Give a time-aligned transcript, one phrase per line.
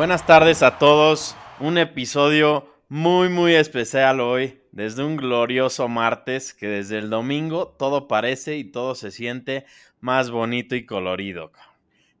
[0.00, 1.36] Buenas tardes a todos.
[1.58, 8.08] Un episodio muy muy especial hoy, desde un glorioso martes que desde el domingo todo
[8.08, 9.66] parece y todo se siente
[10.00, 11.52] más bonito y colorido.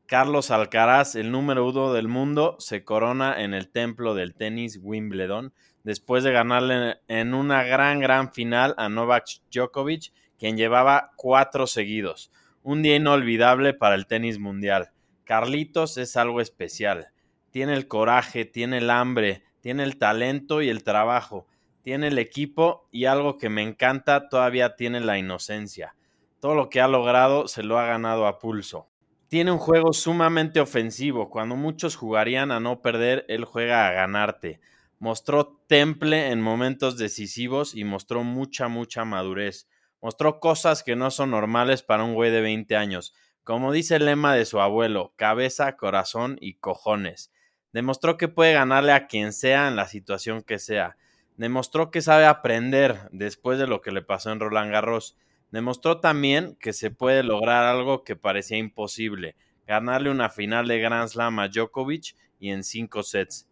[0.04, 5.54] Carlos Alcaraz, el número uno del mundo, se corona en el templo del tenis Wimbledon
[5.82, 12.30] después de ganarle en una gran, gran final a Novak Djokovic, quien llevaba cuatro seguidos.
[12.62, 14.90] Un día inolvidable para el tenis mundial.
[15.24, 17.08] Carlitos es algo especial.
[17.50, 21.46] Tiene el coraje, tiene el hambre, tiene el talento y el trabajo,
[21.82, 25.94] tiene el equipo y algo que me encanta, todavía tiene la inocencia.
[26.40, 28.88] Todo lo que ha logrado se lo ha ganado a pulso.
[29.28, 31.30] Tiene un juego sumamente ofensivo.
[31.30, 34.60] Cuando muchos jugarían a no perder, él juega a ganarte.
[34.98, 39.68] Mostró temple en momentos decisivos y mostró mucha, mucha madurez.
[40.02, 43.14] Mostró cosas que no son normales para un güey de 20 años.
[43.44, 47.30] Como dice el lema de su abuelo, cabeza, corazón y cojones.
[47.72, 50.96] Demostró que puede ganarle a quien sea en la situación que sea.
[51.36, 55.16] Demostró que sabe aprender después de lo que le pasó en Roland Garros.
[55.50, 61.08] Demostró también que se puede lograr algo que parecía imposible, ganarle una final de Grand
[61.08, 63.48] Slam a Djokovic y en cinco sets.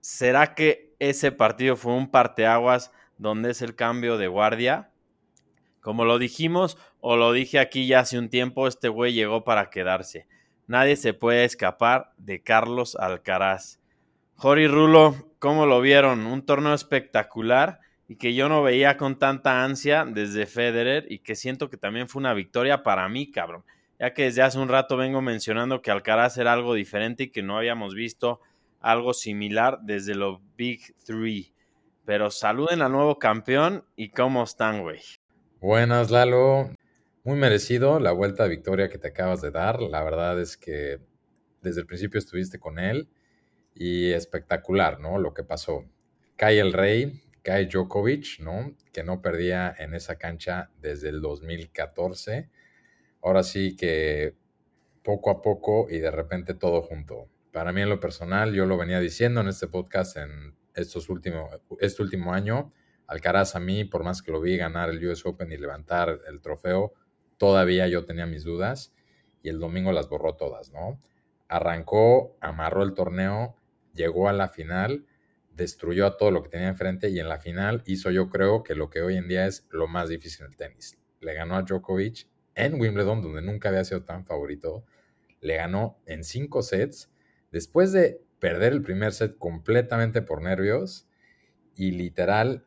[0.00, 4.90] ¿Será que ese partido fue un parteaguas donde es el cambio de guardia?
[5.80, 9.70] Como lo dijimos o lo dije aquí ya hace un tiempo, este güey llegó para
[9.70, 10.26] quedarse.
[10.68, 13.80] Nadie se puede escapar de Carlos Alcaraz.
[14.34, 16.26] Jori Rulo, ¿cómo lo vieron?
[16.26, 21.36] Un torneo espectacular y que yo no veía con tanta ansia desde Federer y que
[21.36, 23.64] siento que también fue una victoria para mí, cabrón.
[23.98, 27.42] Ya que desde hace un rato vengo mencionando que Alcaraz era algo diferente y que
[27.42, 28.40] no habíamos visto
[28.80, 31.50] algo similar desde los Big Three.
[32.04, 35.00] Pero saluden al nuevo campeón y cómo están, güey.
[35.60, 36.70] Buenas, Lalo.
[37.24, 39.80] Muy merecido la vuelta de victoria que te acabas de dar.
[39.82, 41.00] La verdad es que
[41.60, 43.08] desde el principio estuviste con él
[43.74, 45.18] y espectacular, ¿no?
[45.18, 45.84] Lo que pasó.
[46.36, 48.74] Cae el rey, cae Djokovic, ¿no?
[48.92, 52.48] Que no perdía en esa cancha desde el 2014.
[53.22, 54.34] Ahora sí que
[55.02, 57.28] poco a poco y de repente todo junto.
[57.52, 61.50] Para mí en lo personal, yo lo venía diciendo en este podcast en estos últimos,
[61.80, 62.72] este último año,
[63.08, 66.42] Alcaraz a mí, por más que lo vi ganar el US Open y levantar el
[66.42, 66.92] trofeo,
[67.38, 68.94] todavía yo tenía mis dudas
[69.42, 71.00] y el domingo las borró todas, ¿no?
[71.48, 73.56] Arrancó, amarró el torneo,
[73.94, 75.06] llegó a la final
[75.58, 78.74] destruyó a todo lo que tenía enfrente y en la final hizo yo creo que
[78.74, 80.96] lo que hoy en día es lo más difícil en el tenis.
[81.20, 84.84] Le ganó a Djokovic en Wimbledon, donde nunca había sido tan favorito.
[85.40, 87.10] Le ganó en cinco sets,
[87.50, 91.08] después de perder el primer set completamente por nervios
[91.74, 92.64] y literal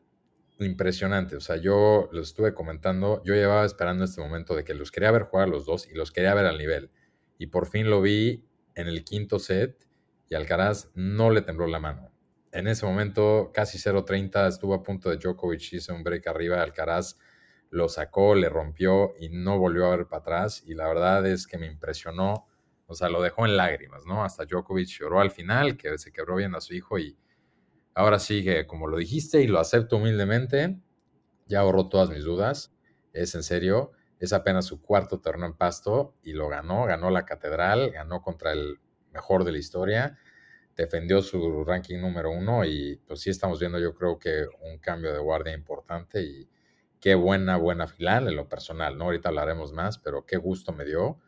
[0.65, 1.35] impresionante.
[1.35, 5.11] O sea, yo lo estuve comentando, yo llevaba esperando este momento de que los quería
[5.11, 6.91] ver jugar los dos y los quería ver al nivel.
[7.37, 8.45] Y por fin lo vi
[8.75, 9.87] en el quinto set
[10.29, 12.11] y Alcaraz no le tembló la mano
[12.51, 17.17] en ese momento casi 0.30 estuvo a punto de Djokovic, hizo un break arriba, Alcaraz
[17.69, 21.47] lo sacó, le rompió y no volvió a ver para atrás y la verdad es
[21.47, 22.47] que me impresionó,
[22.87, 24.25] o sea, lo dejó en lágrimas, ¿no?
[24.25, 27.17] Hasta Djokovic lloró al final, que se quebró viendo a su hijo y
[27.93, 30.79] ahora sí que como lo dijiste y lo acepto humildemente,
[31.47, 32.73] ya ahorró todas mis dudas,
[33.13, 37.25] es en serio, es apenas su cuarto torneo en pasto y lo ganó, ganó la
[37.25, 38.79] catedral, ganó contra el
[39.11, 40.17] mejor de la historia
[40.75, 45.13] defendió su ranking número uno y pues sí estamos viendo yo creo que un cambio
[45.13, 46.49] de guardia importante y
[46.99, 49.05] qué buena, buena final en lo personal, ¿no?
[49.05, 51.19] Ahorita hablaremos más, pero qué gusto me dio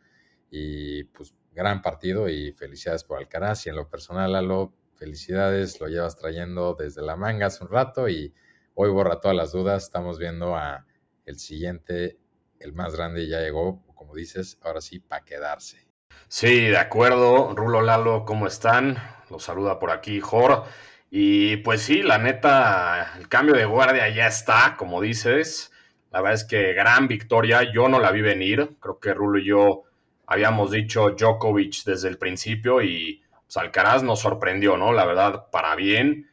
[0.50, 5.88] y pues gran partido y felicidades por Alcaraz y en lo personal, Lalo, felicidades, lo
[5.88, 8.34] llevas trayendo desde la manga hace un rato y
[8.74, 10.86] hoy borra todas las dudas, estamos viendo a
[11.26, 12.18] el siguiente,
[12.58, 15.88] el más grande ya llegó, como dices, ahora sí, para quedarse.
[16.28, 17.54] Sí, de acuerdo.
[17.54, 18.96] Rulo Lalo, ¿cómo están?
[19.30, 20.64] Los saluda por aquí Jor.
[21.10, 25.70] Y pues sí, la neta, el cambio de guardia ya está, como dices.
[26.10, 27.72] La verdad es que gran victoria.
[27.72, 28.76] Yo no la vi venir.
[28.80, 29.82] Creo que Rulo y yo
[30.26, 34.92] habíamos dicho Djokovic desde el principio y pues, Alcaraz nos sorprendió, ¿no?
[34.92, 36.30] La verdad, para bien.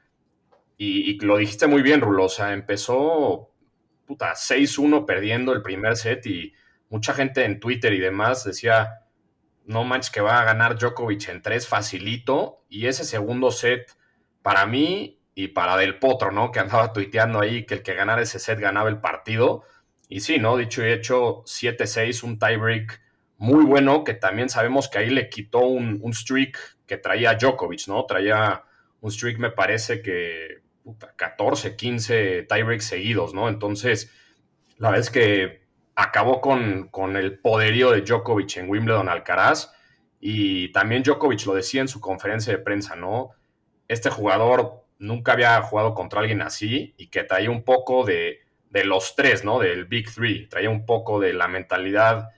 [0.78, 2.26] Y, lo dijiste muy bien, Rulo.
[2.26, 3.52] O sea, empezó,
[4.06, 6.54] puta, 6-1 perdiendo el primer set y
[6.90, 9.02] mucha gente en Twitter y demás decía
[9.66, 12.64] no manches que va a ganar Djokovic en tres facilito.
[12.70, 13.96] Y ese segundo set,
[14.42, 16.52] para mí y para Del Potro, ¿no?
[16.52, 19.64] Que andaba tuiteando ahí que el que ganara ese set ganaba el partido.
[20.10, 20.58] Y sí, ¿no?
[20.58, 23.02] Dicho y hecho, 7-6, un tiebreak
[23.38, 26.58] muy bueno, que también sabemos que ahí le quitó un, streak
[26.92, 28.06] que traía Djokovic, ¿no?
[28.06, 28.66] Traía
[29.00, 30.60] un streak, me parece que
[31.16, 33.48] 14, 15 tiebreaks seguidos, ¿no?
[33.48, 34.12] Entonces,
[34.78, 35.62] la verdad es que
[35.96, 39.72] acabó con, con, el poderío de Djokovic en Wimbledon Alcaraz
[40.20, 43.30] Y también Djokovic lo decía en su conferencia de prensa, ¿no?
[43.88, 48.84] Este jugador nunca había jugado contra alguien así y que traía un poco de, de
[48.84, 49.60] los tres, ¿no?
[49.60, 52.32] Del Big Three, traía un poco de la mentalidad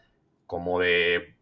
[0.45, 1.32] como de,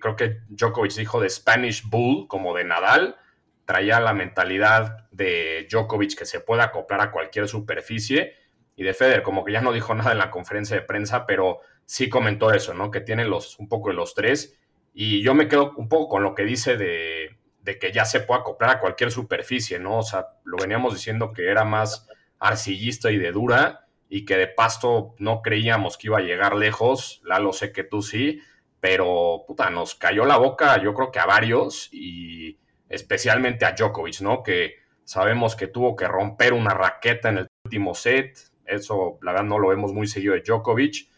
[0.00, 3.16] creo que Djokovic dijo de Spanish Bull, como de Nadal,
[3.64, 8.34] traía la mentalidad de Djokovic que se puede acoplar a cualquier superficie
[8.76, 11.60] y de Federer, como que ya no dijo nada en la conferencia de prensa, pero
[11.84, 12.90] sí comentó eso, ¿no?
[12.90, 14.58] Que tiene los, un poco de los tres.
[14.92, 18.20] Y yo me quedo un poco con lo que dice de, de que ya se
[18.20, 19.98] puede acoplar a cualquier superficie, ¿no?
[19.98, 22.08] O sea, lo veníamos diciendo que era más
[22.38, 27.22] arcillista y de dura y que de pasto no creíamos que iba a llegar lejos.
[27.24, 28.40] lo sé que tú sí,
[28.84, 34.20] pero puta, nos cayó la boca, yo creo que a varios y especialmente a Djokovic,
[34.20, 34.42] ¿no?
[34.42, 38.36] Que sabemos que tuvo que romper una raqueta en el último set,
[38.66, 41.08] eso, la verdad, no lo vemos muy seguido de Djokovic.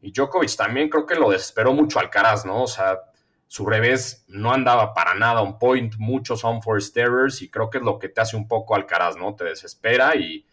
[0.00, 2.64] Y Djokovic también creo que lo desesperó mucho Alcaraz, ¿no?
[2.64, 2.98] O sea,
[3.46, 7.78] su revés no andaba para nada on point, muchos on forced errors, y creo que
[7.78, 9.36] es lo que te hace un poco Alcaraz, ¿no?
[9.36, 10.44] Te desespera y,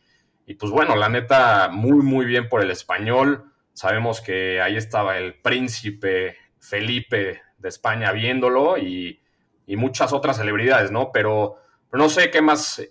[0.45, 3.51] y pues bueno, la neta, muy, muy bien por el español.
[3.73, 9.21] Sabemos que ahí estaba el príncipe Felipe de España viéndolo y,
[9.65, 11.11] y muchas otras celebridades, ¿no?
[11.11, 11.57] Pero,
[11.91, 12.81] no sé qué más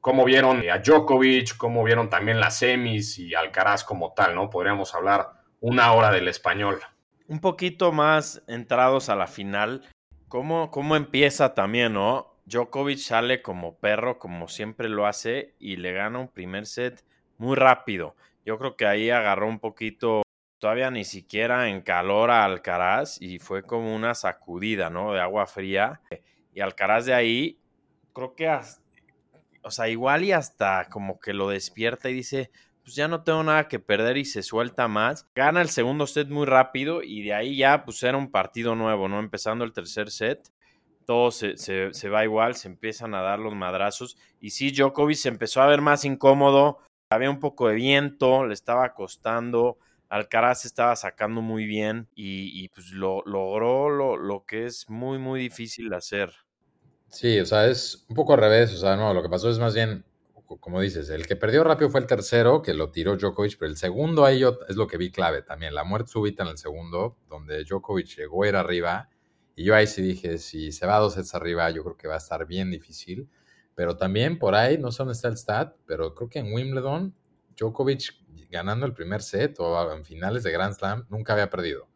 [0.00, 4.50] cómo vieron a Djokovic, cómo vieron también las semis y Alcaraz como tal, ¿no?
[4.50, 5.30] Podríamos hablar
[5.60, 6.80] una hora del español.
[7.28, 9.88] Un poquito más entrados a la final,
[10.28, 12.36] ¿cómo, cómo empieza también, no?
[12.46, 17.04] Djokovic sale como perro, como siempre lo hace, y le gana un primer set
[17.38, 18.16] muy rápido.
[18.44, 20.22] Yo creo que ahí agarró un poquito,
[20.60, 25.12] todavía ni siquiera en calor a Alcaraz, y fue como una sacudida, ¿no?
[25.12, 26.00] De agua fría.
[26.54, 27.58] Y Alcaraz de ahí,
[28.12, 28.48] creo que
[29.62, 32.50] o sea, igual y hasta como que lo despierta y dice,
[32.82, 35.28] pues ya no tengo nada que perder y se suelta más.
[35.34, 39.08] Gana el segundo set muy rápido y de ahí ya pues era un partido nuevo,
[39.08, 39.18] ¿no?
[39.18, 40.50] Empezando el tercer set,
[41.04, 44.16] todo se, se, va igual, se empiezan a dar los madrazos.
[44.40, 46.78] Y sí, Djokovic se empezó a ver más incómodo,
[47.10, 49.78] había un poco de viento, le estaba costando.
[50.10, 55.40] Alcaraz estaba sacando muy bien y, pues lo, logró lo, lo que es muy, muy
[55.40, 56.30] difícil de hacer.
[57.10, 58.72] Sí, o sea, es un poco al revés.
[58.74, 60.04] O sea, no, lo que pasó es más bien,
[60.60, 63.76] como dices, el que perdió rápido fue el tercero, que lo tiró Djokovic, pero el
[63.76, 65.74] segundo ahí yo, es lo que vi clave también.
[65.74, 69.08] La muerte súbita en el segundo, donde Djokovic llegó a ir arriba.
[69.56, 72.14] Y yo ahí sí dije, si se va dos sets arriba, yo creo que va
[72.14, 73.28] a estar bien difícil.
[73.74, 77.14] Pero también por ahí, no sé dónde está el stat, pero creo que en Wimbledon,
[77.60, 78.14] Djokovic
[78.50, 81.88] ganando el primer set o en finales de Grand Slam, nunca había perdido,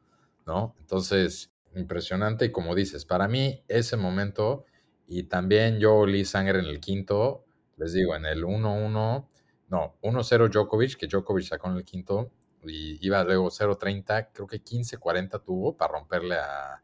[0.47, 0.75] ¿no?
[0.79, 2.45] Entonces, impresionante.
[2.45, 4.65] Y como dices, para mí ese momento
[5.07, 7.45] y también yo olí sangre en el quinto,
[7.77, 9.29] les digo, en el 1-1,
[9.69, 12.31] no, 1-0 Djokovic, que Djokovic sacó en el quinto,
[12.63, 16.81] y iba luego 0-30, creo que 15-40 tuvo para romperle a,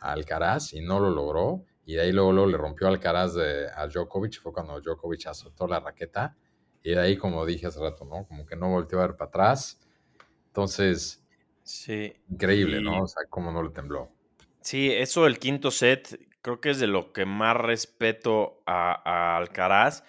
[0.00, 1.64] Alcaraz y no lo logró.
[1.84, 5.66] Y de ahí luego, luego le rompió Alcaraz de, a Djokovic, fue cuando Djokovic azotó
[5.66, 6.36] la raqueta.
[6.82, 8.26] Y de ahí, como dije hace rato, ¿no?
[8.26, 9.80] Como que no volteó a ver para atrás.
[10.48, 11.24] Entonces,
[11.62, 12.14] sí.
[12.30, 13.02] increíble, ¿no?
[13.02, 14.10] O sea, cómo no le tembló.
[14.60, 20.04] Sí, eso del quinto set, creo que es de lo que más respeto a, Alcaraz.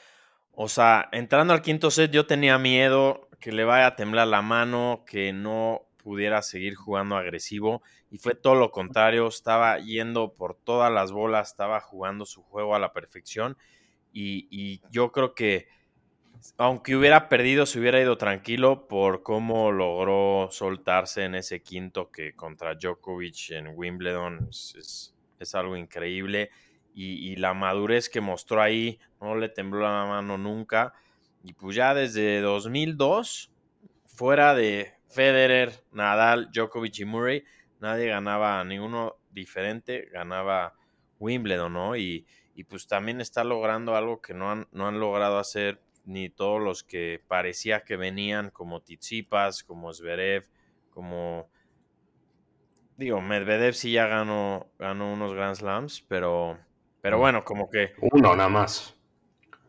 [0.51, 4.41] O sea, entrando al quinto set yo tenía miedo que le vaya a temblar la
[4.41, 10.55] mano, que no pudiera seguir jugando agresivo y fue todo lo contrario, estaba yendo por
[10.55, 13.57] todas las bolas, estaba jugando su juego a la perfección
[14.11, 15.67] y, y yo creo que
[16.57, 22.33] aunque hubiera perdido, se hubiera ido tranquilo por cómo logró soltarse en ese quinto que
[22.33, 26.51] contra Djokovic en Wimbledon es, es algo increíble.
[27.01, 30.93] Y, la madurez que mostró ahí, no le tembló la mano nunca.
[31.43, 33.51] Y pues ya desde 2002,
[34.05, 37.45] fuera de Federer, Nadal, Djokovic y Murray,
[37.79, 40.73] nadie ganaba, ninguno diferente ganaba
[41.19, 41.95] Wimbledon, ¿no?
[41.95, 46.29] Y, y pues también está logrando algo que no han, no han logrado hacer ni
[46.29, 50.49] todos los que parecía que venían, como Tizipas, como Zverev,
[50.89, 51.49] como
[52.99, 56.59] Digo, Medvedev sí ya ganó, ganó unos Grand Slams, pero,
[56.99, 57.93] pero bueno, como que...
[58.11, 58.93] Uno nada más.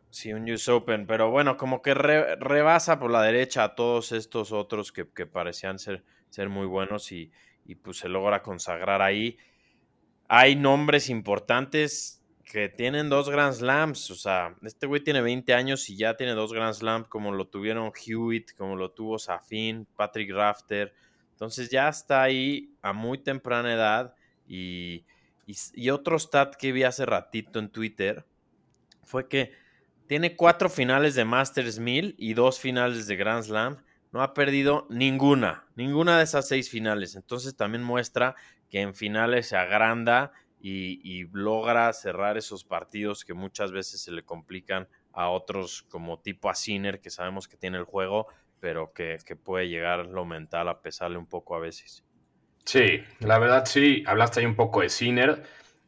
[0.09, 4.51] Sí, un US Open, pero bueno, como que rebasa por la derecha a todos estos
[4.51, 7.31] otros que, parecían ser, ser muy buenos y,
[7.65, 9.39] y, pues se logra consagrar ahí.
[10.27, 12.20] Hay nombres importantes
[12.51, 16.33] que tienen dos Grand Slams, o sea, este güey tiene 20 años y ya tiene
[16.33, 20.93] dos Grand Slams como lo tuvieron Hewitt, como lo tuvo Safin, Patrick Rafter,
[21.31, 24.15] entonces ya está ahí a muy temprana edad
[24.49, 25.05] y,
[25.47, 28.27] y, otro stat que vi hace ratito en Twitter
[29.05, 29.53] fue que
[30.09, 33.77] tiene cuatro finales de Masters 1000 y dos finales de Grand Slam.
[34.11, 37.15] No ha perdido ninguna, ninguna de esas seis finales.
[37.15, 38.35] Entonces también muestra
[38.69, 44.25] que en finales se agranda y, logra cerrar esos partidos que muchas veces se le
[44.25, 48.27] complican a otros como tipo a Sinner, que sabemos que tiene el juego,
[48.61, 52.05] pero que, puede llegar lo mental a pesarle un poco a veces.
[52.65, 55.43] Sí, la verdad sí, hablaste ahí un poco de Sinner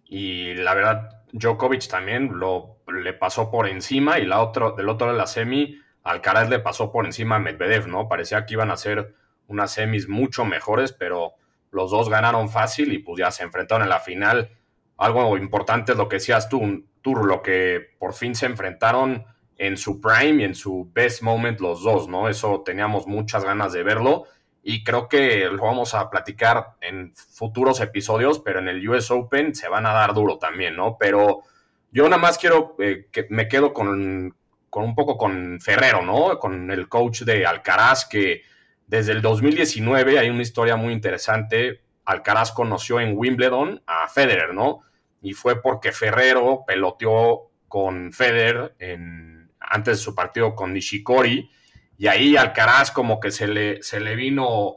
[0.06, 5.12] y la verdad Djokovic también lo, le pasó por encima y la otro, del otro
[5.12, 8.08] de la semi Alcaraz le pasó por encima a Medvedev, ¿no?
[8.08, 9.14] Parecía que iban a ser
[9.46, 11.34] unas semis mucho mejores, pero
[11.70, 14.50] los dos ganaron fácil y pues ya se enfrentaron en la final.
[14.96, 19.24] Algo importante es lo que decías tú, Tour, lo que por fin se enfrentaron
[19.56, 22.28] en su prime y en su best moment los dos, ¿no?
[22.28, 24.24] Eso teníamos muchas ganas de verlo
[24.62, 29.54] y creo que lo vamos a platicar en futuros episodios, pero en el US Open
[29.54, 30.96] se van a dar duro también, ¿no?
[30.98, 31.42] Pero
[31.90, 34.34] yo nada más quiero eh, que me quedo con,
[34.70, 36.38] con un poco con Ferrero, ¿no?
[36.38, 38.42] Con el coach de Alcaraz, que
[38.86, 41.82] desde el 2019 hay una historia muy interesante.
[42.12, 44.82] Alcaraz conoció en Wimbledon a Federer, ¿no?
[45.20, 51.50] Y fue porque Ferrero peloteó con Federer en, antes de su partido con Nishikori
[51.98, 54.76] y ahí Alcaraz como que se le, se le vino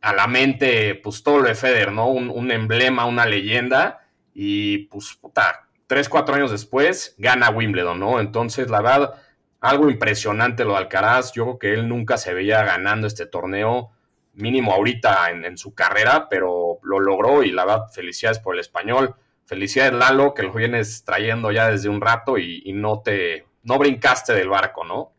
[0.00, 2.08] a la mente pues todo lo de Federer, ¿no?
[2.08, 4.00] Un, emblema, una leyenda
[4.34, 8.20] y pues puta, tres, cuatro años después gana Wimbledon, ¿no?
[8.20, 9.14] Entonces la verdad,
[9.60, 13.92] algo impresionante lo de Alcaraz, yo creo que él nunca se veía ganando este torneo,
[14.34, 19.14] mínimo ahorita en, su carrera, pero lo logró y la verdad, felicidades por el español.
[19.44, 24.32] Felicidades Lalo, que lo vienes trayendo ya desde un rato y, no te, no brincaste
[24.34, 25.12] del barco, ¿no?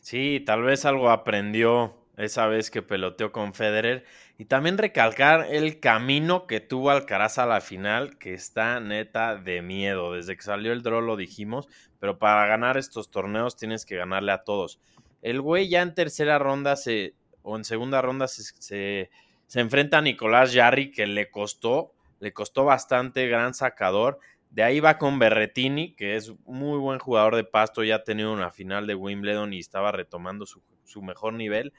[0.00, 4.04] Sí, tal vez algo aprendió esa vez que peloteó con Federer.
[4.36, 9.62] Y también recalcar el camino que tuvo Alcaraz a la final, que está neta de
[9.62, 10.14] miedo.
[10.14, 11.68] Desde que salió el draw lo dijimos,
[12.00, 14.80] pero para ganar estos torneos tienes que ganarle a todos.
[15.22, 19.10] El güey ya en tercera ronda se, o en segunda ronda se,
[19.46, 24.18] se enfrenta a Nicolás Jarry, que le costó, le costó bastante, gran sacador.
[24.50, 28.32] De ahí va con Berretini, que es muy buen jugador de pasto, ya ha tenido
[28.32, 30.62] una final de Wimbledon y estaba retomando su,
[31.02, 31.72] mejor nivel.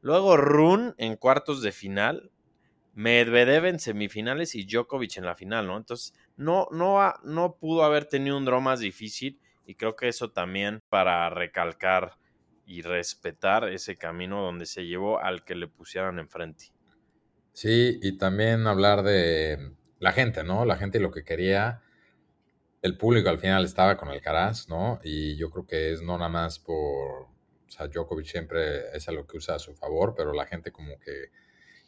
[0.00, 2.30] Luego Run en cuartos de final,
[2.94, 5.76] Medvedev en semifinales y Djokovic en la final, ¿no?
[5.76, 10.30] Entonces, no, no, no pudo haber tenido un draw más difícil y creo que eso
[10.30, 12.16] también para recalcar
[12.64, 16.75] y respetar ese camino donde se llevó al que le pusieran enfrente.
[17.56, 20.66] Sí, y también hablar de la gente, ¿no?
[20.66, 21.80] La gente lo que quería
[22.82, 25.00] el público al final estaba con Alcaraz, ¿no?
[25.02, 27.30] Y yo creo que es no nada más por, o
[27.66, 30.98] sea, Djokovic siempre es a lo que usa a su favor, pero la gente como
[31.00, 31.30] que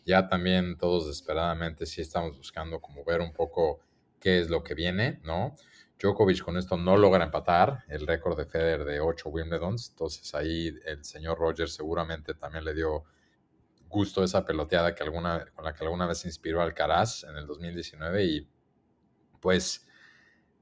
[0.07, 3.81] ya también todos desesperadamente sí estamos buscando como ver un poco
[4.21, 5.55] qué es lo que viene, ¿no?
[6.01, 10.75] Djokovic con esto no logra empatar el récord de Federer de 8 Wimbledons, entonces ahí
[10.87, 13.05] el señor Roger seguramente también le dio
[13.89, 18.25] gusto esa peloteada que alguna, con la que alguna vez inspiró Alcaraz en el 2019
[18.25, 18.49] y
[19.41, 19.87] pues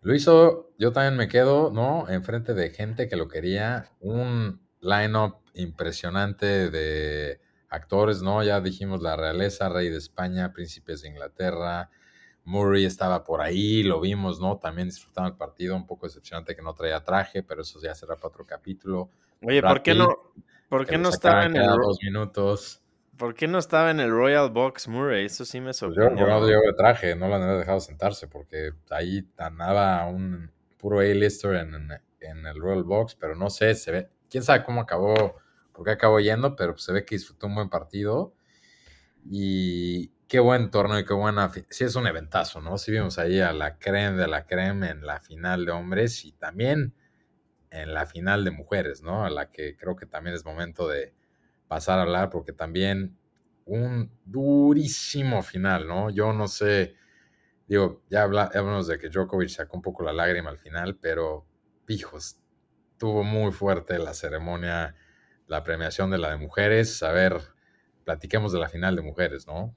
[0.02, 2.08] lo hizo, yo también me quedo, ¿no?
[2.08, 3.90] Enfrente de gente que lo quería.
[4.00, 8.42] Un line-up impresionante de actores, ¿no?
[8.44, 11.90] Ya dijimos la realeza, rey de España, príncipes de Inglaterra.
[12.44, 14.58] Murray estaba por ahí, lo vimos, ¿no?
[14.58, 18.14] También disfrutaba el partido, un poco decepcionante que no traía traje, pero eso ya será
[18.14, 19.10] para otro capítulo.
[19.42, 20.32] Oye, ¿por qué no,
[20.68, 21.66] por qué no estaba en el...
[21.66, 22.80] dos minutos.
[23.16, 25.26] ¿Por qué no estaba en el Royal Box Murray?
[25.26, 26.26] Eso sí me sorprendió.
[26.26, 31.54] Yo no de traje, no lo han dejado sentarse porque ahí andaba un puro A-lister
[31.54, 31.74] en,
[32.20, 35.36] en, el Royal Box, pero no sé, se ve, quién sabe cómo acabó,
[35.72, 38.34] por qué acabó yendo, pero se ve que disfrutó un buen partido
[39.24, 42.76] y qué buen torneo y qué buena, sí es un eventazo, ¿no?
[42.78, 46.32] Sí vimos ahí a la creme de la creme en la final de hombres y
[46.32, 46.94] también
[47.70, 49.24] en la final de mujeres, ¿no?
[49.24, 51.14] A la que creo que también es momento de
[51.68, 53.16] pasar a hablar porque también
[53.66, 56.10] un durísimo final, ¿no?
[56.10, 56.94] Yo no sé,
[57.66, 61.46] digo, ya hablamos de que Djokovic sacó un poco la lágrima al final, pero,
[61.88, 62.38] hijos,
[62.98, 64.94] tuvo muy fuerte la ceremonia,
[65.46, 67.02] la premiación de la de mujeres.
[67.02, 67.40] A ver,
[68.04, 69.76] platiquemos de la final de mujeres, ¿no?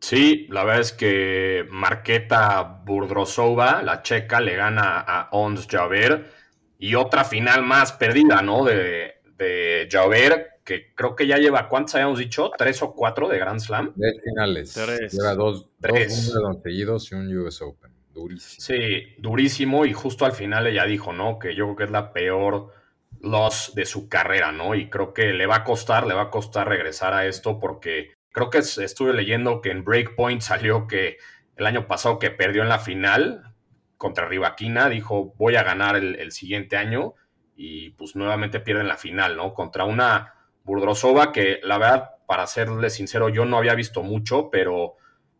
[0.00, 6.32] Sí, la verdad es que Marqueta Burdrosova, la checa, le gana a Ons Javer
[6.78, 8.64] y otra final más perdida, ¿no?
[8.64, 12.50] De, de Javer, que creo que ya lleva, ¿cuántos habíamos dicho?
[12.56, 13.94] ¿Tres o cuatro de Grand Slam?
[13.94, 14.74] Tres finales.
[15.12, 16.32] Lleva dos, Tres.
[16.32, 17.92] dos seguidos y un US Open.
[18.12, 18.60] Durísimo.
[18.60, 19.86] Sí, durísimo.
[19.86, 21.38] Y justo al final ella dijo, ¿no?
[21.38, 22.72] Que yo creo que es la peor
[23.20, 24.74] loss de su carrera, ¿no?
[24.74, 28.12] Y creo que le va a costar, le va a costar regresar a esto porque
[28.32, 31.18] creo que estuve leyendo que en Breakpoint salió que
[31.56, 33.54] el año pasado que perdió en la final
[33.96, 37.14] contra Rivaquina, dijo, voy a ganar el, el siguiente año
[37.54, 39.52] y pues nuevamente pierden la final, ¿no?
[39.52, 40.34] Contra una
[40.70, 44.94] Burdrosova, que la verdad, para serle sincero, yo no había visto mucho, pero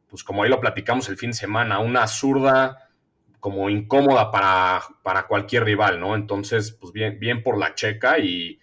[0.08, 2.88] pues como ahí lo platicamos el fin de semana, una zurda
[3.38, 6.16] como incómoda para, para cualquier rival, ¿no?
[6.16, 8.58] Entonces, pues bien, bien por la checa y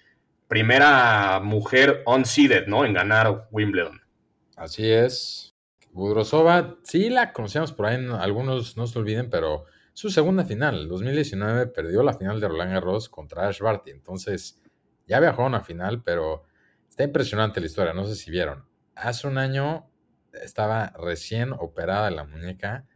[0.50, 2.84] primera mujer unseeded, ¿no?
[2.84, 4.02] En ganar Wimbledon.
[4.58, 5.56] Así es.
[5.92, 11.68] Budrosova, sí la conocíamos por ahí, algunos no se olviden, pero su segunda final, 2019,
[11.68, 13.92] perdió la final de Roland Garros contra Ash Barty.
[13.92, 14.62] Entonces,
[15.08, 16.44] ya había jugado una final, pero
[16.98, 17.94] está impresionante la historia.
[17.94, 18.66] No sé si vieron.
[18.96, 19.88] Hace un año
[20.34, 22.88] estaba recién operada la muñeca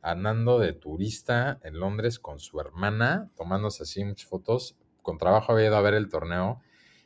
[0.00, 4.76] andando de turista en Londres con su hermana, tomándose así muchas fotos.
[5.02, 6.60] Con trabajo había ido a ver el torneo.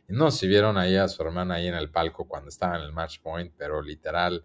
[0.06, 2.82] Y no si vieron ahí a su hermana ahí en el palco cuando estaba en
[2.82, 4.44] el match point, pero literal,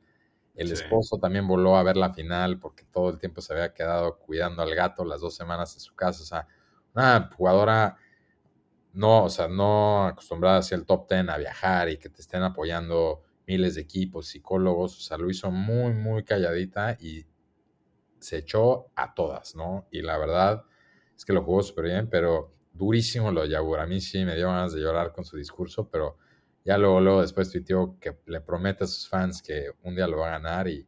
[0.56, 4.18] el esposo también voló a ver la final porque todo el tiempo se había quedado
[4.18, 6.24] cuidando al gato las dos semanas en su casa.
[6.24, 6.48] O sea,
[6.94, 7.98] una jugadora
[8.94, 12.44] no, o sea, no acostumbrada hacia el top ten a viajar y que te estén
[12.44, 14.98] apoyando miles de equipos, psicólogos.
[14.98, 17.26] O sea, lo hizo muy, muy calladita y
[18.20, 19.88] se echó a todas, ¿no?
[19.92, 20.64] Y la verdad
[21.16, 23.80] es que lo jugó súper bien, pero durísimo lo de Yagur.
[23.80, 26.18] A mí sí me dio ganas de llorar con su discurso, pero
[26.66, 30.18] ya luego, luego después tuiteó que le promete a sus fans que un día lo
[30.18, 30.88] va a ganar y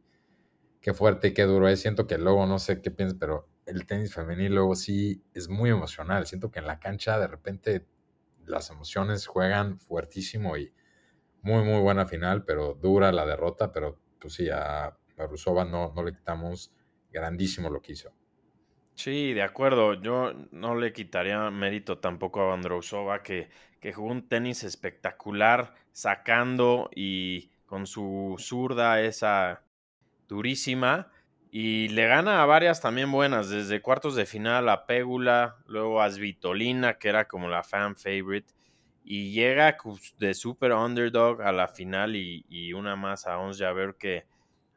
[0.80, 1.80] qué fuerte y qué duro es.
[1.80, 5.70] Siento que luego, no sé qué piensas, pero el tenis femenil luego sí es muy
[5.70, 6.26] emocional.
[6.26, 7.86] Siento que en la cancha de repente
[8.46, 10.72] las emociones juegan fuertísimo y
[11.42, 16.02] muy, muy buena final, pero dura la derrota, pero pues sí, a, Rusova no, no
[16.02, 16.72] le quitamos
[17.12, 18.10] grandísimo lo que hizo.
[18.94, 19.94] Sí, de acuerdo.
[19.94, 23.50] Yo no le quitaría mérito tampoco a Vandrousova, que,
[23.80, 29.62] que jugó un tenis espectacular, sacando y con su zurda esa
[30.28, 31.10] durísima.
[31.52, 36.08] Y le gana a varias también buenas, desde cuartos de final a Pégula, luego a
[36.08, 38.52] Svitolina, que era como la fan favorite,
[39.02, 39.76] y llega
[40.18, 44.26] de super underdog a la final y, y una más a Ons ver que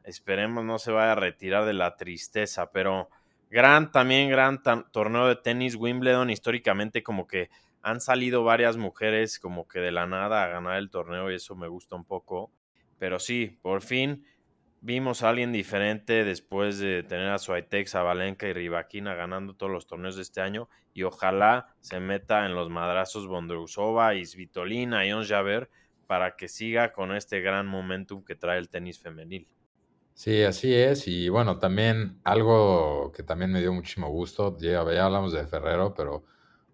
[0.04, 3.08] Esperemos no se vaya a retirar de la tristeza, pero
[3.48, 6.28] gran, también gran torneo de tenis Wimbledon.
[6.28, 7.48] Históricamente como que
[7.80, 11.56] han salido varias mujeres como que de la nada a ganar el torneo y eso
[11.56, 12.52] me gusta un poco.
[12.98, 14.26] Pero sí, por fin
[14.84, 19.72] vimos a alguien diferente después de tener a Suaitex, a Valenca y Rivaquina ganando todos
[19.72, 25.06] los torneos de este año y ojalá se meta en los madrazos Bondrusova y Svitolina
[25.06, 25.70] y Javer
[26.06, 29.48] para que siga con este gran momentum que trae el tenis femenil.
[30.12, 31.08] Sí, así es.
[31.08, 36.24] Y bueno, también algo que también me dio muchísimo gusto, ya, hablamos de Ferrero, pero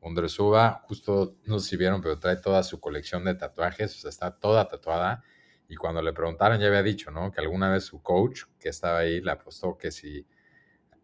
[0.00, 4.10] Undresuba, justo no sé si vieron, pero trae toda su colección de tatuajes, o sea,
[4.10, 5.22] está toda tatuada.
[5.70, 7.30] Y cuando le preguntaron, ya había dicho, ¿no?
[7.30, 10.26] Que alguna vez su coach, que estaba ahí, le apostó que si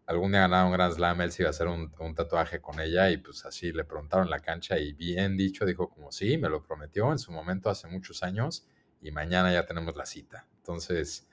[0.05, 3.09] algún día ganaba un Grand Slam, él se iba a hacer un, tatuaje con ella.
[3.09, 6.61] Y pues así le preguntaron la cancha y bien dicho, dijo como sí, me lo
[6.61, 8.67] prometió en su momento hace muchos años
[9.01, 10.45] y mañana ya tenemos la cita.
[10.57, 11.27] Entonces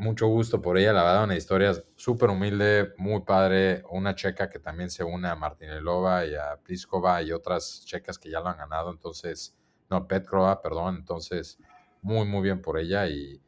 [0.00, 4.58] mucho gusto por ella, la verdad, una historia súper humilde, muy padre, una checa que
[4.58, 8.56] también se une a Martinelova y a Pliskova y otras checas que ya lo han
[8.56, 9.56] ganado, entonces,
[9.90, 11.58] no, Petrova, perdón, entonces,
[12.02, 13.40] muy, muy bien por ella y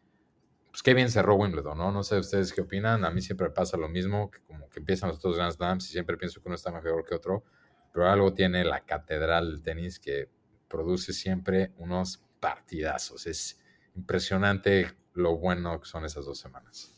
[0.70, 1.92] pues qué bien cerró Wimbledon, ¿no?
[1.92, 5.10] No sé ustedes qué opinan, a mí siempre pasa lo mismo, que como que empiezan
[5.10, 7.44] los dos Grand Slams y siempre pienso que uno está mejor que otro,
[7.92, 10.30] pero algo tiene la catedral del tenis que
[10.68, 13.60] produce siempre unos partidazos, es
[13.94, 16.96] impresionante lo bueno que son esas dos semanas.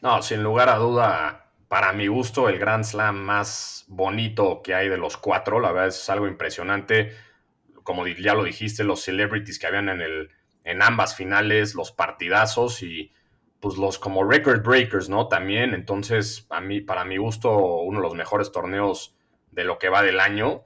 [0.00, 4.88] No, sin lugar a duda, para mi gusto, el Grand Slam más bonito que hay
[4.88, 7.14] de los cuatro, la verdad es algo impresionante.
[7.82, 10.30] Como ya lo dijiste, los celebrities que habían en, el,
[10.64, 13.12] en ambas finales, los partidazos y
[13.60, 15.28] pues los como record breakers, ¿no?
[15.28, 19.14] También, entonces, a mí, para mi gusto, uno de los mejores torneos
[19.50, 20.64] de lo que va del año.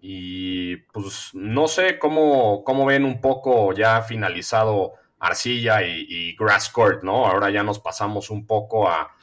[0.00, 7.02] Y pues no sé cómo, cómo ven un poco ya finalizado arcilla y, grass court,
[7.02, 7.26] ¿no?
[7.26, 9.14] Ahora ya nos pasamos un poco a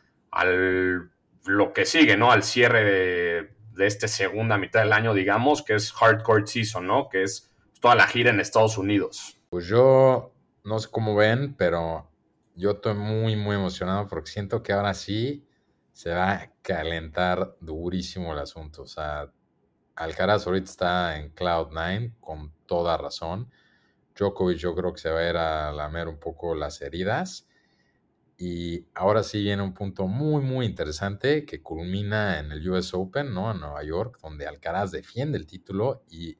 [1.46, 2.32] lo que sigue, ¿no?
[2.32, 7.10] Al cierre de, de esta segunda mitad del año, digamos, que es hardcore season, ¿no?
[7.10, 9.41] Que es toda la gira en Estados Unidos.
[9.52, 10.34] Pues yo
[10.64, 12.10] no sé cómo ven, pero
[12.56, 15.46] yo estoy muy, muy emocionado porque siento que ahora sí
[15.92, 18.84] se va a calentar durísimo el asunto.
[18.84, 19.30] O sea,
[19.96, 23.52] Alcaraz ahorita está en Cloud 9 con toda razón.
[24.16, 27.46] Djokovic yo creo que se va a ir a lamer un poco las heridas.
[28.38, 33.34] Y ahora sí viene un punto muy, muy interesante que culmina en el US Open,
[33.34, 33.52] ¿no?
[33.52, 36.38] En Nueva York, donde Alcaraz defiende el título y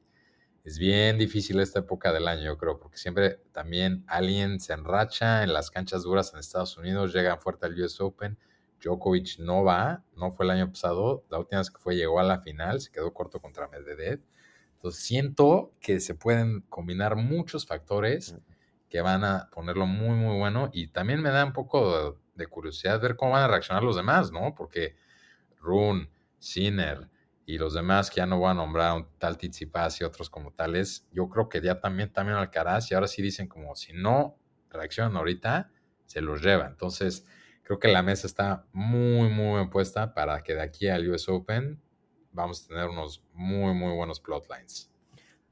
[0.64, 5.42] es bien difícil esta época del año, yo creo, porque siempre también alguien se enracha
[5.42, 8.38] en las canchas duras en Estados Unidos, llega fuerte al US Open.
[8.80, 12.24] Djokovic no va, no fue el año pasado, la última vez que fue llegó a
[12.24, 14.20] la final, se quedó corto contra Medvedev.
[14.74, 18.36] Entonces siento que se pueden combinar muchos factores
[18.88, 20.70] que van a ponerlo muy, muy bueno.
[20.72, 24.32] Y también me da un poco de curiosidad ver cómo van a reaccionar los demás,
[24.32, 24.54] ¿no?
[24.56, 24.96] Porque
[25.60, 27.08] Rune, Sinner
[27.44, 30.52] y los demás que ya no voy a nombrar, un tal Tizipas y otros como
[30.52, 34.38] tales, yo creo que ya también, también Alcaraz y ahora sí dicen como si no
[34.70, 35.70] reaccionan ahorita,
[36.06, 36.66] se los lleva.
[36.66, 37.26] Entonces,
[37.62, 41.28] creo que la mesa está muy, muy bien puesta para que de aquí al US
[41.28, 41.80] Open
[42.32, 44.90] vamos a tener unos muy, muy buenos plotlines.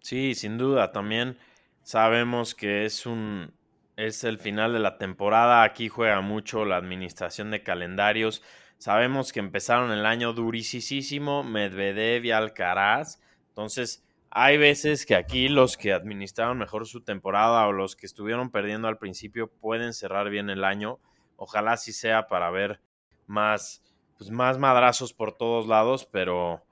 [0.01, 0.93] Sí, sin duda.
[0.93, 1.39] También
[1.83, 3.53] sabemos que es un
[3.97, 5.63] es el final de la temporada.
[5.63, 8.43] Aquí juega mucho la administración de calendarios.
[8.81, 13.21] Sabemos que empezaron el año durísimo Medvedev y Alcaraz.
[13.49, 18.51] Entonces, hay veces que aquí los que administraron mejor su temporada o los que estuvieron
[18.51, 20.99] perdiendo al principio pueden cerrar bien el año.
[21.37, 22.81] Ojalá sí sea para ver
[23.27, 23.83] más,
[24.17, 26.65] pues más madrazos por todos lados, pero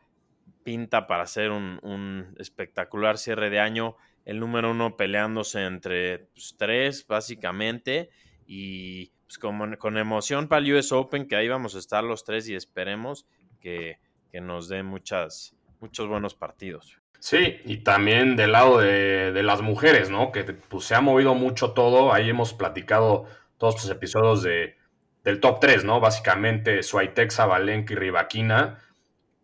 [0.64, 3.96] pinta para ser un, espectacular cierre de año.
[4.24, 8.08] El número uno peleándose entre pues, tres, básicamente.
[8.46, 12.48] Y pues, con emoción para el US Open, que ahí vamos a estar los tres
[12.48, 13.26] y esperemos
[13.60, 13.98] que,
[14.32, 16.98] nos dé muchas, muchos buenos partidos.
[17.18, 20.30] Sí, y también del lado de, las mujeres, ¿no?
[20.30, 22.12] Que pues, se ha movido mucho todo.
[22.12, 24.76] Ahí hemos platicado todos estos episodios de,
[25.24, 25.98] del top 3, ¿no?
[25.98, 28.78] Básicamente, Suaitexa, Valenca y Rivaquina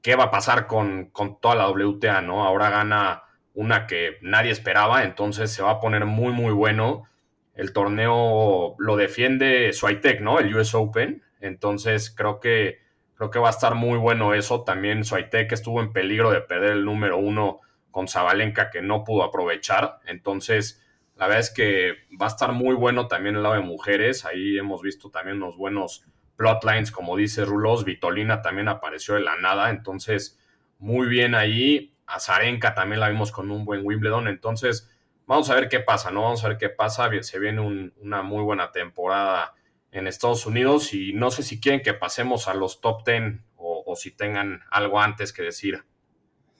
[0.05, 2.44] qué va a pasar con, toda la WTA, ¿no?
[2.44, 3.23] Ahora gana
[3.55, 7.05] una que nadie esperaba, entonces se va a poner muy, muy bueno.
[7.54, 10.38] El torneo lo defiende Swiatek, ¿no?
[10.38, 11.22] El US Open.
[11.40, 12.80] Entonces creo que,
[13.14, 14.64] creo que va a estar muy bueno eso.
[14.64, 19.22] También Swiatek estuvo en peligro de perder el número uno con Zabalenka que no pudo
[19.22, 20.00] aprovechar.
[20.06, 20.84] Entonces,
[21.16, 24.24] la verdad es que va a estar muy bueno también el lado de mujeres.
[24.24, 26.04] Ahí hemos visto también unos buenos
[26.36, 27.84] plotlines, como dice Rulos.
[27.84, 30.40] Vitolina también apareció de la nada, entonces
[30.78, 31.92] muy bien ahí.
[32.06, 34.90] A Zarenka también la vimos con un buen Wimbledon, entonces
[35.26, 36.22] vamos a ver qué pasa, ¿no?
[36.22, 37.10] Vamos a ver qué pasa.
[37.22, 37.60] Se viene
[37.96, 39.54] una muy buena temporada
[39.90, 43.84] en Estados Unidos y no sé si quieren que pasemos a los top 10 o,
[43.87, 45.84] o si tengan algo antes que decir.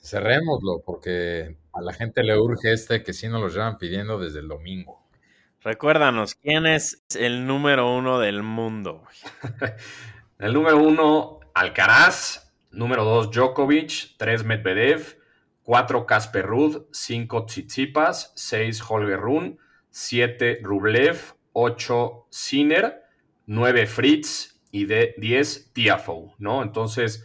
[0.00, 4.40] Cerrémoslo porque a la gente le urge este que sí nos lo llevan pidiendo desde
[4.40, 5.05] el domingo.
[5.64, 9.03] Recuérdanos, ¿quién es el número uno del mundo?
[10.38, 12.53] el número uno, Alcaraz.
[12.70, 14.16] Número dos, Djokovic.
[14.18, 15.16] Tres, Medvedev.
[15.64, 16.85] Cuatro, Casper Ruud.
[16.92, 18.33] Cinco, Tsitsipas.
[18.37, 19.59] Seis, Holger Run.
[19.90, 21.35] Siete, Rublev.
[21.53, 23.03] Ocho, Sinner.
[23.46, 24.61] Nueve, Fritz.
[24.70, 26.62] Y de diez, Tiafoe, ¿no?
[26.62, 27.24] Entonces,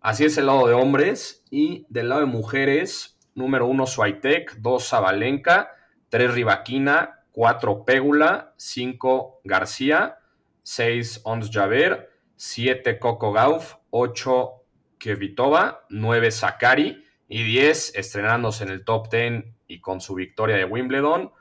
[0.00, 1.44] así es el lado de hombres.
[1.50, 4.56] Y del lado de mujeres, número uno, Swiatek.
[4.56, 5.70] Dos, Zabalenka.
[6.08, 10.18] Tres, Rivaquina 4 Pégula, 5 García,
[10.62, 14.50] 6 Ons Javer, 7 Coco Gauff, 8
[14.98, 20.64] Kevitova, 9 Sakari y 10 estrenándose en el top 10 y con su victoria de
[20.64, 21.32] Wimbledon,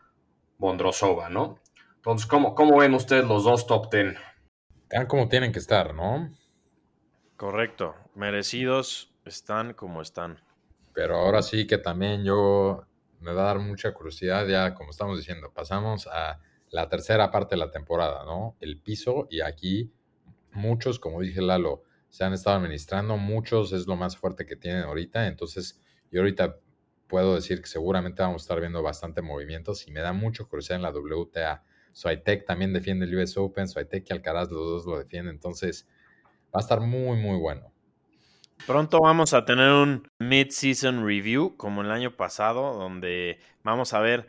[0.60, 1.60] Bondrosova, ¿no?
[1.96, 4.16] Entonces, ¿cómo, ¿cómo, ven ustedes los dos top 10?
[4.84, 6.30] Están como tienen que estar, ¿no?
[7.36, 10.40] Correcto, merecidos están como están.
[10.94, 12.86] Pero ahora sí que también yo
[13.20, 17.56] me va a dar mucha curiosidad, ya como estamos diciendo, pasamos a la tercera parte
[17.56, 18.56] de la temporada, ¿no?
[18.60, 19.92] El piso y aquí
[20.52, 24.84] muchos, como dije Lalo, se han estado administrando, muchos es lo más fuerte que tienen
[24.84, 25.80] ahorita, entonces
[26.12, 26.58] yo ahorita
[27.08, 30.78] puedo decir que seguramente vamos a estar viendo bastante movimientos y me da mucha curiosidad
[30.78, 31.64] en la WTA.
[31.92, 35.88] Swiatek también defiende el US Open, Swiatek y Alcaraz los dos lo defienden, entonces
[36.48, 37.74] va a estar muy, muy bueno.
[38.68, 44.28] Pronto vamos a tener un mid-season review, como el año pasado, donde vamos a ver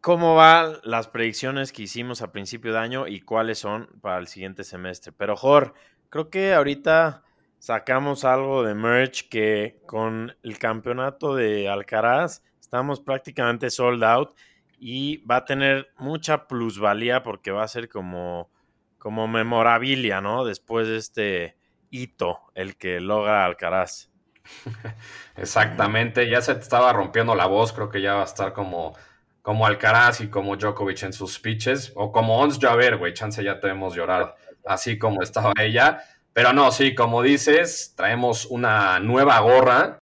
[0.00, 4.26] cómo van las predicciones que hicimos a principio de año y cuáles son para el
[4.26, 5.12] siguiente semestre.
[5.12, 5.74] Pero, Jor,
[6.10, 7.22] creo que ahorita
[7.58, 14.36] sacamos algo de merch que con el campeonato de Alcaraz estamos prácticamente sold out
[14.78, 18.50] y va a tener mucha plusvalía porque va a ser como,
[18.98, 20.44] como memorabilia, ¿no?
[20.44, 21.56] Después de este
[21.90, 24.10] hito el que logra Alcaraz.
[25.36, 28.96] Exactamente, ya se te estaba rompiendo la voz, creo que ya va a estar como,
[29.42, 33.60] como Alcaraz y como Djokovic en sus speeches, o como Ons Javer, güey, chance ya
[33.60, 34.36] tenemos llorar,
[34.68, 36.02] así como estaba ella.
[36.32, 39.98] Pero no, sí, como dices, traemos una nueva gorra,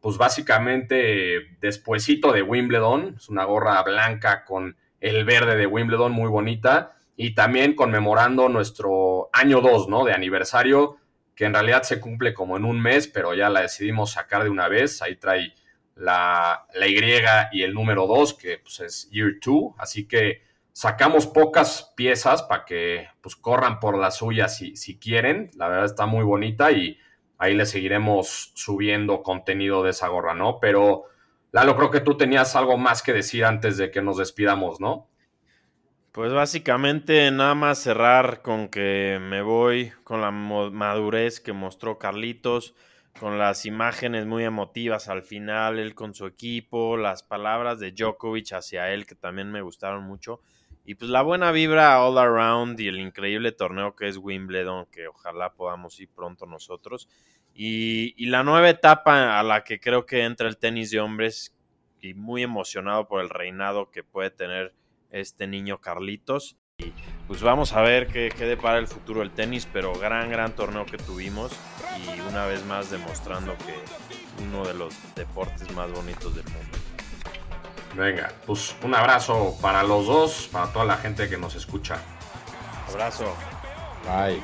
[0.00, 6.28] pues básicamente despuesito de Wimbledon, es una gorra blanca con el verde de Wimbledon, muy
[6.28, 10.04] bonita, y también conmemorando nuestro año 2, ¿no?
[10.04, 10.98] De aniversario
[11.38, 14.50] que en realidad se cumple como en un mes, pero ya la decidimos sacar de
[14.50, 15.02] una vez.
[15.02, 15.54] Ahí trae
[15.94, 19.74] la, Y y el número 2, que pues, es Year 2.
[19.78, 20.42] Así que
[20.78, 25.50] sacamos pocas piezas para que pues, corran por las suyas si, si quieren.
[25.56, 27.00] La verdad está muy bonita y
[27.36, 30.60] ahí le seguiremos subiendo contenido de esa gorra, ¿no?
[30.60, 31.06] Pero
[31.50, 35.08] Lalo, creo que tú tenías algo más que decir antes de que nos despidamos, ¿no?
[36.12, 42.76] Pues básicamente nada más cerrar con que me voy con la madurez que mostró Carlitos,
[43.18, 48.52] con las imágenes muy emotivas al final, él con su equipo, las palabras de Djokovic
[48.52, 50.40] hacia él que también me gustaron mucho.
[50.88, 55.06] Y pues la buena vibra all around y el increíble torneo que es Wimbledon, que
[55.06, 57.10] ojalá podamos ir pronto nosotros.
[57.52, 61.54] Y, y, la nueva etapa a la que creo que entra el tenis de hombres
[62.00, 64.72] y muy emocionado por el reinado que puede tener
[65.10, 66.56] este niño Carlitos.
[66.78, 66.94] Y
[67.26, 70.86] pues vamos a ver qué, qué depara el futuro del tenis, pero gran, gran torneo
[70.86, 71.52] que tuvimos
[71.98, 73.74] y una vez más demostrando que
[74.42, 76.87] uno de los deportes más bonitos del mundo.
[77.98, 81.98] Venga, pues un abrazo para los dos, para toda la gente que nos escucha.
[82.88, 83.34] Abrazo.
[84.04, 84.40] Bye.